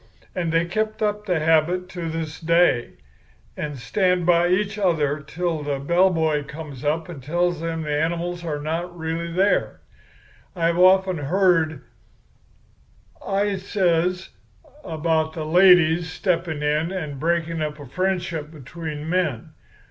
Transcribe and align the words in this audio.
And 0.33 0.51
they've 0.51 0.67
kept 0.67 1.03
up 1.03 1.27
the 1.27 1.39
habit 1.39 1.87
to 1.89 2.09
this 2.09 2.39
day, 2.39 2.93
and 3.55 3.77
stand 3.77 4.25
by 4.25 4.47
each 4.47 4.79
other 4.79 5.19
till 5.19 5.61
the 5.61 5.77
bellboy 5.77 6.45
comes 6.45 6.83
up 6.83 7.07
and 7.07 7.21
tells 7.21 7.59
them 7.59 7.83
the 7.83 8.01
animals 8.01 8.43
are 8.43 8.59
not 8.59 8.97
really 8.97 9.31
there. 9.31 9.79
I've 10.55 10.79
often 10.79 11.19
heard,' 11.19 11.83
I 13.23 13.57
says, 13.57 14.29
'about 14.83 15.37
ladies 15.37 16.09
stepping 16.11 16.63
in 16.63 16.91
and 16.91 17.19
breaking 17.19 17.61
up 17.61 17.79
a 17.79 17.85
friendship 17.85 18.49
between 18.49 19.07
men. 19.07 19.51